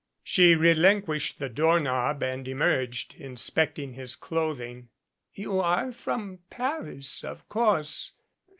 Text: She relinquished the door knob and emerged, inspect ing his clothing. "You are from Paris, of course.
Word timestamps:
She 0.23 0.55
relinquished 0.55 1.37
the 1.37 1.47
door 1.47 1.79
knob 1.79 2.23
and 2.23 2.47
emerged, 2.47 3.13
inspect 3.19 3.77
ing 3.77 3.93
his 3.93 4.15
clothing. 4.15 4.89
"You 5.35 5.59
are 5.59 5.91
from 5.91 6.39
Paris, 6.49 7.23
of 7.23 7.47
course. 7.47 8.11